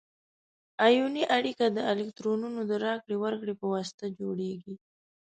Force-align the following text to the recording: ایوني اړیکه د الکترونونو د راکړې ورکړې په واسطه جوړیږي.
ایوني 0.87 1.23
اړیکه 1.37 1.65
د 1.69 1.77
الکترونونو 1.91 2.59
د 2.69 2.71
راکړې 2.85 3.15
ورکړې 3.19 3.53
په 3.61 3.65
واسطه 3.73 4.05
جوړیږي. 4.19 4.75